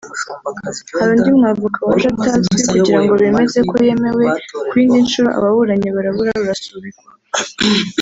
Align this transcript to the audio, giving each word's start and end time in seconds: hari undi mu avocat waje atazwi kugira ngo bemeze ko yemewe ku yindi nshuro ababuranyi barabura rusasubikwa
hari 0.97 1.09
undi 1.15 1.29
mu 1.39 1.45
avocat 1.53 1.81
waje 1.89 2.07
atazwi 2.13 2.55
kugira 2.71 2.99
ngo 3.03 3.13
bemeze 3.21 3.59
ko 3.69 3.75
yemewe 3.87 4.25
ku 4.69 4.73
yindi 4.81 4.97
nshuro 5.05 5.29
ababuranyi 5.37 5.87
barabura 5.95 6.31
rusasubikwa 6.39 7.09